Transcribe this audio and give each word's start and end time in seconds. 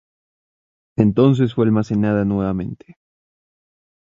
Entonces 0.97 1.53
fue 1.53 1.65
almacenada 1.67 2.25
nuevamente. 2.25 2.97